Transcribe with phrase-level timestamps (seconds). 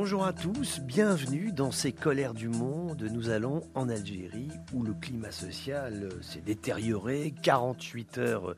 [0.00, 3.02] Bonjour à tous, bienvenue dans ces colères du monde.
[3.12, 7.34] Nous allons en Algérie où le climat social s'est détérioré.
[7.42, 8.54] 48 heures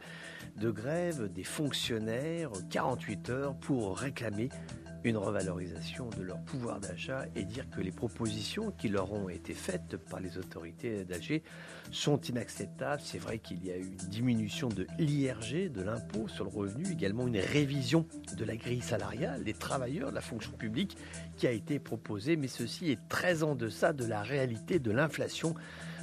[0.56, 4.50] de grève des fonctionnaires, 48 heures pour réclamer
[5.04, 9.54] une revalorisation de leur pouvoir d'achat et dire que les propositions qui leur ont été
[9.54, 11.42] faites par les autorités d'Alger
[11.90, 13.00] sont inacceptables.
[13.04, 16.90] C'est vrai qu'il y a eu une diminution de l'IRG, de l'impôt sur le revenu,
[16.90, 20.96] également une révision de la grille salariale des travailleurs de la fonction publique
[21.36, 25.54] qui a été proposée, mais ceci est très en deçà de la réalité de l'inflation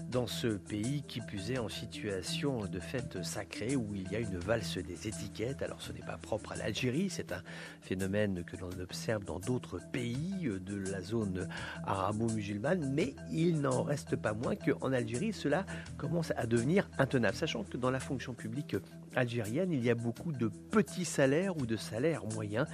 [0.10, 4.38] dans ce pays qui puisait en situation de fête sacrée où il y a une
[4.38, 5.62] valse des étiquettes.
[5.62, 7.42] Alors ce n'est pas propre à l'Algérie, c'est un
[7.82, 11.50] phénomène que l'on observe dans d'autres pays de la zone
[11.86, 15.66] arabo-musulmane, mais il n'en reste pas moins qu'en Algérie, cela
[15.98, 18.76] commence à devenir intenable, sachant que dans la fonction publique
[19.16, 22.68] algérienne, il y a beaucoup de petits salaires ou de salaires moyens,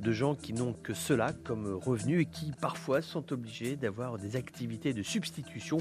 [0.00, 4.36] de gens qui n'ont que cela comme revenu et qui parfois sont obligés d'avoir des
[4.36, 5.78] activités de substitution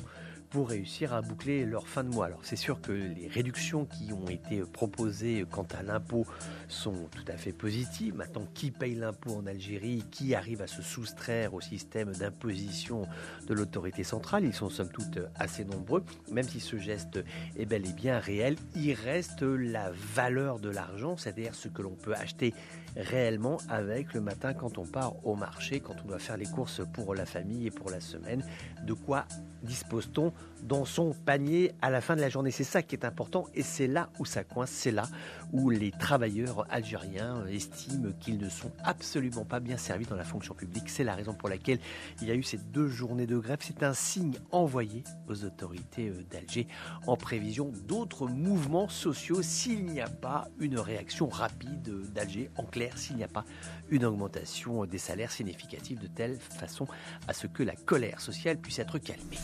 [0.49, 2.25] pour réussir à boucler leur fin de mois.
[2.25, 6.25] Alors c'est sûr que les réductions qui ont été proposées quant à l'impôt
[6.67, 8.15] sont tout à fait positives.
[8.15, 10.03] Maintenant, qui paye l'impôt en Algérie?
[10.11, 13.07] Qui arrive à se soustraire au système d'imposition
[13.47, 14.45] de l'autorité centrale?
[14.45, 16.03] Ils sont somme toute assez nombreux.
[16.31, 17.19] Même si ce geste
[17.55, 21.95] est bel et bien réel, il reste la valeur de l'argent, c'est-à-dire ce que l'on
[21.95, 22.53] peut acheter
[22.95, 26.81] réellement avec le matin quand on part au marché, quand on doit faire les courses
[26.93, 28.43] pour la famille et pour la semaine.
[28.83, 29.25] De quoi
[29.61, 33.47] dispose-t-on dans son panier à la fin de la journée C'est ça qui est important
[33.53, 35.07] et c'est là où ça coince, c'est là
[35.51, 40.53] où les travailleurs algériens estiment qu'ils ne sont absolument pas bien servis dans la fonction
[40.53, 40.89] publique.
[40.89, 41.79] C'est la raison pour laquelle
[42.21, 43.59] il y a eu ces deux journées de grève.
[43.61, 46.67] C'est un signe envoyé aux autorités euh, d'Alger
[47.07, 52.97] en prévision d'autres mouvements sociaux s'il n'y a pas une réaction rapide d'Alger en clair
[52.97, 53.45] s'il n'y a pas
[53.89, 56.87] une augmentation des salaires significative de telle façon
[57.27, 59.37] à ce que la colère sociale puisse être calmée.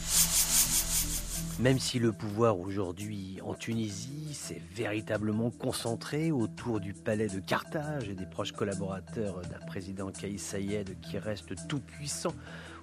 [1.60, 8.10] Même si le pouvoir aujourd'hui en Tunisie s'est véritablement concentré autour du palais de Carthage
[8.10, 12.34] et des proches collaborateurs d'un président Kaïs Sayed qui reste tout puissant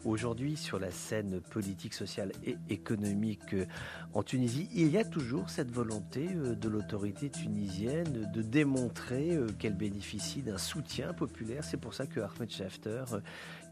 [0.05, 3.67] aujourd'hui sur la scène politique, sociale et économique euh,
[4.15, 9.47] en Tunisie, il y a toujours cette volonté euh, de l'autorité tunisienne de démontrer euh,
[9.59, 11.65] qu'elle bénéficie d'un soutien populaire.
[11.65, 13.05] C'est pour ça que Ahmed Schafter,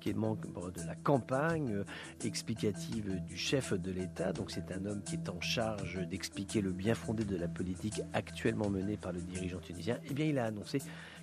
[0.01, 1.85] qui est membre de la campagne
[2.25, 6.71] explicative du chef de l'État, donc c'est un homme qui est en charge d'expliquer le
[6.71, 10.47] bien fondé de la politique actuellement menée par le dirigeant tunisien, eh bien il a
[10.47, 10.81] annoncé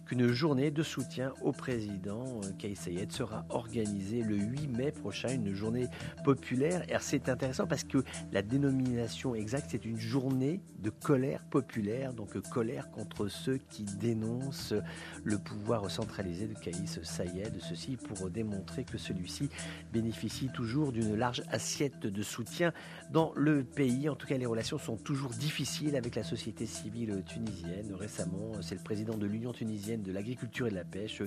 [0.08, 5.30] qu'une journée de soutien au président euh, Kais Sayed sera organisée le 8 mai prochain,
[5.30, 5.88] une journée
[6.24, 6.84] populaire.
[7.02, 12.42] C'est intéressant parce que la dénomination exacte, c'est une journée de colère populaire, donc euh,
[12.42, 14.74] colère contre ceux qui dénoncent
[15.24, 19.50] le pouvoir centralisé de Kaïs Sayed, ceci pour démontrer que celui-ci
[19.92, 22.72] bénéficie toujours d'une large assiette de soutien
[23.12, 24.08] dans le pays.
[24.08, 27.94] En tout cas, les relations sont toujours difficiles avec la société civile tunisienne.
[27.94, 31.22] Récemment, c'est le président de l'Union tunisienne de l'agriculture et de la pêche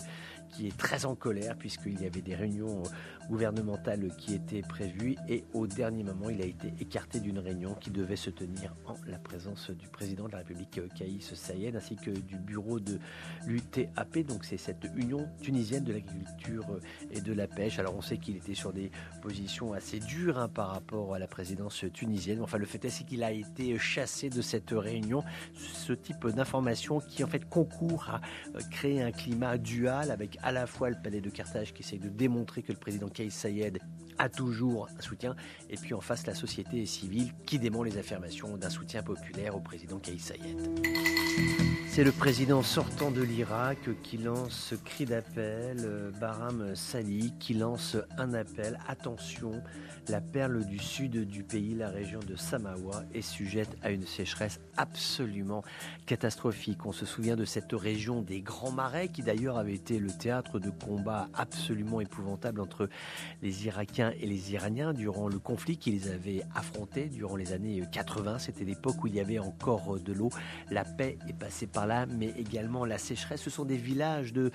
[0.49, 2.83] qui est très en colère puisqu'il y avait des réunions
[3.29, 7.91] gouvernementales qui étaient prévues et au dernier moment il a été écarté d'une réunion qui
[7.91, 12.11] devait se tenir en la présence du président de la République Kaïs Sayed ainsi que
[12.11, 12.99] du bureau de
[13.47, 16.65] l'UTAP donc c'est cette union tunisienne de l'agriculture
[17.11, 17.79] et de la pêche.
[17.79, 18.91] Alors on sait qu'il était sur des
[19.23, 22.41] positions assez dures hein, par rapport à la présidence tunisienne.
[22.43, 25.23] Enfin le fait est qu'il a été chassé de cette réunion.
[25.55, 28.21] Ce type d'information qui en fait concourt à
[28.63, 32.09] créer un climat dual avec à la fois le palais de Carthage qui essaye de
[32.09, 33.79] démontrer que le président Kais Sayed
[34.19, 35.35] a toujours un soutien,
[35.71, 39.61] et puis en face la société civile qui dément les affirmations d'un soutien populaire au
[39.61, 41.60] président Kais Sayed.
[41.93, 47.55] C'est le président sortant de l'Irak qui lance ce cri d'appel, euh, Baram Sali, qui
[47.55, 48.79] lance un appel.
[48.87, 49.61] Attention,
[50.09, 54.61] la perle du sud du pays, la région de Samawa, est sujette à une sécheresse
[54.77, 55.65] absolument
[56.07, 56.87] catastrophique.
[56.87, 60.61] On se souvient de cette région des Grands Marais, qui d'ailleurs avait été le théâtre
[60.61, 62.89] de combats absolument épouvantables entre
[63.43, 68.39] les Irakiens et les Iraniens durant le conflit qu'ils avaient affronté durant les années 80.
[68.39, 70.31] C'était l'époque où il y avait encore de l'eau.
[70.71, 73.43] La paix est passée par là, mais également la sécheresse.
[73.43, 74.51] Ce sont des villages de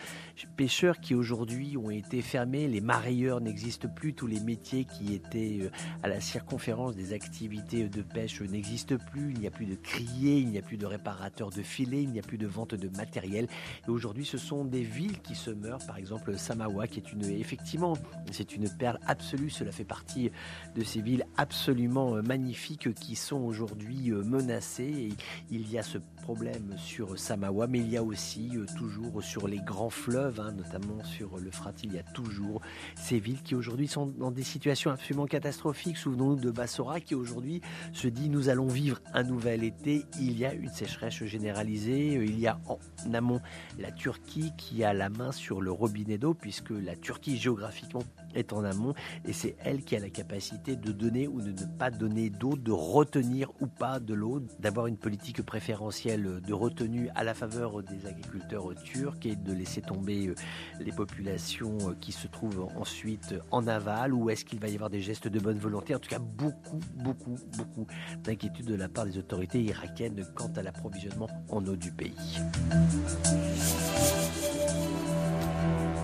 [0.58, 2.68] pêcheurs qui aujourd'hui ont été fermés.
[2.68, 4.14] Les marailleurs n'existent plus.
[4.14, 5.70] Tous les métiers qui étaient euh,
[6.04, 9.32] à la circonférence des activités de pêche n'existent plus.
[9.32, 12.10] Il n'y a plus de criers, il n'y a plus de réparateurs de filets, il
[12.10, 13.48] n'y a plus de vente de matériel.
[13.88, 15.86] Et aujourd'hui, ce sont des villes qui se meurent.
[15.86, 17.94] Par exemple, Samawa, qui est une, effectivement,
[18.32, 19.50] c'est une perle absolue.
[19.50, 20.32] Cela fait partie
[20.76, 25.10] de ces villes absolument euh, magnifiques qui sont aujourd'hui euh, menacées.
[25.50, 29.48] il y a ce problème sur Samawa, mais il y a aussi euh, toujours sur
[29.48, 32.62] les grands fleuves, hein, notamment sur le Frat, il y a toujours
[32.96, 35.98] ces villes qui aujourd'hui sont dans des situations absolument catastrophiques.
[35.98, 37.62] Souvenons-nous de Bassora qui aujourd'hui
[37.94, 40.06] se dit nous allons vivre un nouvel été.
[40.20, 42.14] Il y a une sécheresse généralisée.
[42.14, 42.80] Il y a en
[43.14, 43.42] amont
[43.80, 48.04] la Turquie qui a la main sur le robinet d'eau puisque la Turquie géographiquement
[48.34, 48.94] est en amont
[49.26, 52.56] et c'est elle qui a la capacité de donner ou de ne pas donner d'eau,
[52.56, 57.84] de retenir ou pas de l'eau, d'avoir une politique préférentielle de retenue à la faveur
[57.84, 60.36] des agriculteurs turcs et de laisser tomber euh,
[60.80, 64.90] les populations euh, qui se trouvent ensuite en aval ou est-ce qu'il va y avoir
[64.90, 65.94] des gestes de bonne volonté?
[65.96, 67.88] En tout cas, beaucoup, beaucoup, beaucoup
[68.24, 72.40] d'inquiétudes de la part des autorités irakiennes quant à l'approvisionnement en eau du pays.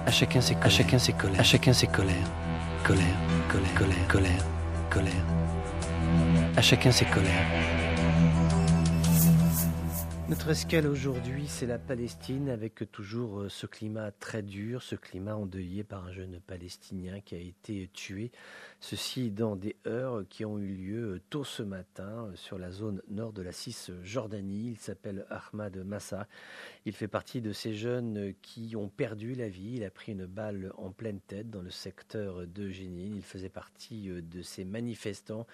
[0.06, 1.39] À chacun ses, à chacun ses colères.
[1.39, 2.15] À chacun ses colères.
[2.83, 3.06] Colère,
[3.50, 4.45] colère, colère, colère,
[4.89, 5.25] colère.
[6.57, 7.81] À chacun ses colères.
[10.31, 15.36] Notre escale aujourd'hui, c'est la Palestine avec toujours euh, ce climat très dur, ce climat
[15.36, 18.31] endeuillé par un jeune Palestinien qui a été tué.
[18.83, 23.31] Ceci dans des heures qui ont eu lieu tôt ce matin sur la zone nord
[23.31, 24.72] de la Cisjordanie.
[24.72, 26.28] Il s'appelle Ahmad Massa.
[26.86, 29.75] Il fait partie de ces jeunes qui ont perdu la vie.
[29.75, 33.16] Il a pris une balle en pleine tête dans le secteur de Jénine.
[33.16, 35.45] Il faisait partie euh, de ces manifestants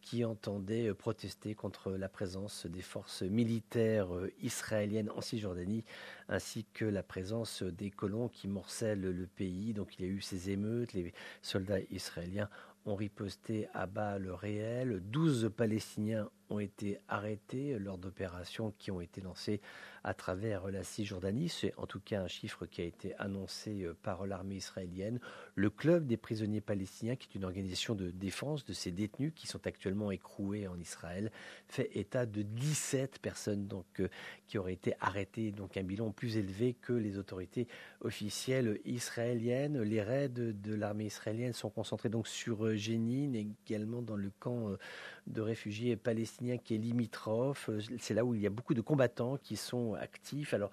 [0.00, 5.84] qui entendait euh, protester contre la présence des forces militaires euh, israéliennes en Cisjordanie,
[6.28, 9.74] ainsi que la présence des colons qui morcellent le pays.
[9.74, 11.12] Donc il y a eu ces émeutes, les
[11.42, 12.48] soldats israéliens
[12.86, 15.00] ont riposté à balles réelles.
[15.04, 19.60] 12 Palestiniens ont été arrêtés lors d'opérations qui ont été lancées
[20.06, 21.48] à travers la Cisjordanie.
[21.48, 25.18] C'est en tout cas un chiffre qui a été annoncé euh, par l'armée israélienne.
[25.56, 29.48] Le Club des prisonniers palestiniens, qui est une organisation de défense de ces détenus qui
[29.48, 31.32] sont actuellement écroués en Israël,
[31.66, 34.08] fait état de 17 personnes donc, euh,
[34.46, 37.66] qui auraient été arrêtées, donc un bilan plus élevé que les autorités
[38.00, 39.82] officielles israéliennes.
[39.82, 44.76] Les raids de l'armée israélienne sont concentrés donc sur euh, Jénine, également dans le camp
[45.26, 47.70] de réfugiés palestiniens qui est limitrophe.
[47.98, 50.70] C'est là où il y a beaucoup de combattants qui sont actifs, alors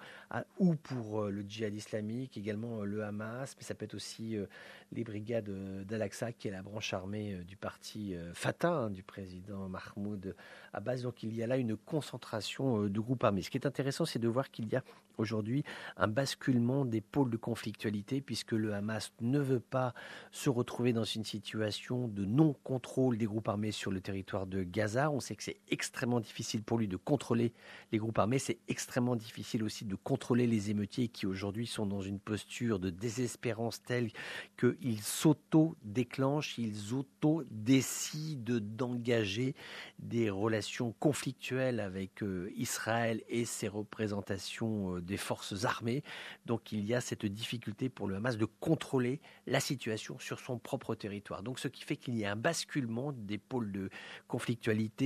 [0.58, 4.36] ou pour euh, le djihad islamique, également euh, le Hamas, mais ça peut être aussi
[4.36, 4.46] euh,
[4.92, 5.50] les brigades
[5.84, 10.36] d'Al-Aqsa, qui est la branche armée du parti Fatah, hein, du président Mahmoud
[10.72, 11.02] Abbas.
[11.02, 13.42] Donc il y a là une concentration de groupes armés.
[13.42, 14.84] Ce qui est intéressant, c'est de voir qu'il y a
[15.18, 15.64] aujourd'hui
[15.96, 19.94] un basculement des pôles de conflictualité, puisque le Hamas ne veut pas
[20.30, 25.10] se retrouver dans une situation de non-contrôle des groupes armés sur le territoire de Gaza.
[25.10, 27.52] On sait que c'est extrêmement difficile pour lui de contrôler
[27.92, 28.38] les groupes armés.
[28.38, 32.90] C'est extrêmement difficile aussi de contrôler les émeutiers qui aujourd'hui sont dans une posture de
[32.90, 34.10] désespérance telle
[34.58, 39.54] qu'ils s'auto-déclenchent, ils auto-décident d'engager
[39.98, 46.02] des relations conflictuelles avec euh, Israël et ses représentations euh, des forces armées.
[46.46, 50.58] Donc il y a cette difficulté pour le Hamas de contrôler la situation sur son
[50.58, 51.42] propre territoire.
[51.42, 53.90] Donc ce qui fait qu'il y a un basculement des pôles de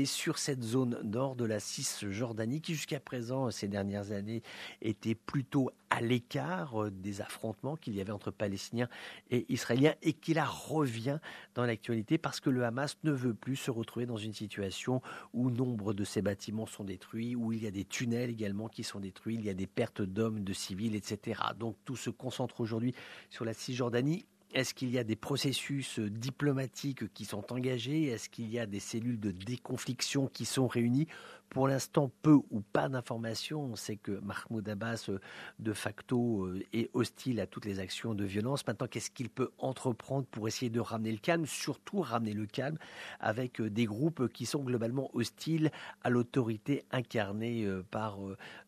[0.05, 4.43] sur cette zone nord de la Cisjordanie qui jusqu'à présent, ces dernières années,
[4.83, 8.89] était plutôt à l'écart euh, des affrontements qu'il y avait entre Palestiniens
[9.31, 11.19] et Israéliens et qui là revient
[11.55, 15.51] dans l'actualité parce que le Hamas ne veut plus se retrouver dans une situation où
[15.51, 19.01] nombre de ses bâtiments sont détruits, où il y a des tunnels également qui sont
[19.01, 21.41] détruits, il y a des pertes d'hommes, de civils, etc.
[21.59, 22.95] Donc tout se concentre aujourd'hui
[23.31, 28.05] sur la Cisjordanie est-ce qu'il y a des processus euh, diplomatiques qui sont engagés?
[28.05, 31.07] Est-ce qu'il y a des cellules de déconfliction qui sont réunies?
[31.51, 33.63] Pour l'instant, peu ou pas d'informations.
[33.63, 35.19] On sait que Mahmoud Abbas, euh,
[35.59, 38.67] de facto, euh, est hostile à toutes les actions de violence.
[38.67, 42.79] Maintenant, qu'est-ce qu'il peut entreprendre pour essayer de ramener le calme Surtout ramener le calme
[43.21, 45.71] avec euh, des groupes qui sont globalement hostiles
[46.03, 48.19] à l'autorité incarnée par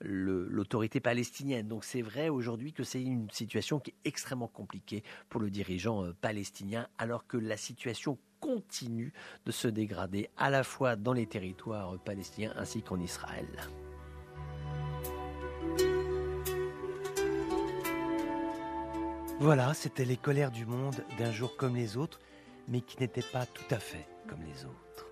[0.01, 1.69] l'autorité palestinienne.
[1.69, 6.13] Donc c'est vrai aujourd'hui que c'est une situation qui est extrêmement compliquée pour le dirigeant
[6.21, 9.13] palestinien, alors que la situation continue
[9.47, 13.47] de se dégrader à la fois dans les territoires palestiniens ainsi qu'en Israël.
[19.39, 22.21] Voilà, c'était les colères du monde d'un jour comme les autres,
[22.69, 25.07] mais qui n'étaient pas tout à fait comme les autres.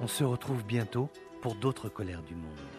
[0.00, 1.10] On se retrouve bientôt
[1.42, 2.77] pour d'autres colères du monde.